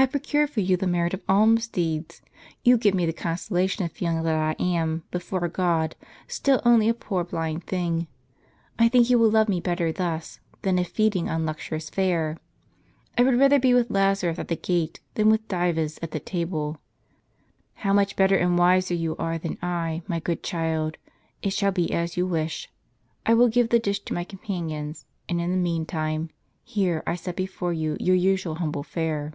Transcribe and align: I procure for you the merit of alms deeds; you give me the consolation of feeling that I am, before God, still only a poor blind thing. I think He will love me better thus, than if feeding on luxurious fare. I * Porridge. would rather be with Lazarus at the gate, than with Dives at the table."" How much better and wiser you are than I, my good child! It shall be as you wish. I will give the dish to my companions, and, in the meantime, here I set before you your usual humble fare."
I 0.00 0.06
procure 0.06 0.46
for 0.46 0.60
you 0.60 0.76
the 0.76 0.86
merit 0.86 1.12
of 1.12 1.22
alms 1.28 1.66
deeds; 1.66 2.22
you 2.62 2.78
give 2.78 2.94
me 2.94 3.04
the 3.04 3.12
consolation 3.12 3.84
of 3.84 3.90
feeling 3.90 4.22
that 4.22 4.36
I 4.36 4.52
am, 4.62 5.02
before 5.10 5.48
God, 5.48 5.96
still 6.28 6.62
only 6.64 6.88
a 6.88 6.94
poor 6.94 7.24
blind 7.24 7.64
thing. 7.66 8.06
I 8.78 8.88
think 8.88 9.08
He 9.08 9.16
will 9.16 9.28
love 9.28 9.48
me 9.48 9.58
better 9.60 9.90
thus, 9.90 10.38
than 10.62 10.78
if 10.78 10.86
feeding 10.88 11.28
on 11.28 11.44
luxurious 11.44 11.90
fare. 11.90 12.36
I 12.36 12.36
* 12.36 13.16
Porridge. 13.16 13.32
would 13.34 13.40
rather 13.40 13.58
be 13.58 13.74
with 13.74 13.90
Lazarus 13.90 14.38
at 14.38 14.46
the 14.46 14.54
gate, 14.56 15.00
than 15.14 15.30
with 15.30 15.48
Dives 15.48 15.98
at 16.00 16.12
the 16.12 16.20
table."" 16.20 16.78
How 17.82 17.92
much 17.92 18.14
better 18.14 18.36
and 18.36 18.56
wiser 18.56 18.94
you 18.94 19.16
are 19.16 19.36
than 19.36 19.58
I, 19.60 20.02
my 20.06 20.20
good 20.20 20.44
child! 20.44 20.96
It 21.42 21.50
shall 21.52 21.72
be 21.72 21.92
as 21.92 22.16
you 22.16 22.24
wish. 22.24 22.70
I 23.26 23.34
will 23.34 23.48
give 23.48 23.70
the 23.70 23.80
dish 23.80 23.98
to 24.04 24.14
my 24.14 24.22
companions, 24.22 25.06
and, 25.28 25.40
in 25.40 25.50
the 25.50 25.56
meantime, 25.56 26.30
here 26.62 27.02
I 27.04 27.16
set 27.16 27.34
before 27.34 27.72
you 27.72 27.96
your 27.98 28.14
usual 28.16 28.54
humble 28.54 28.84
fare." 28.84 29.32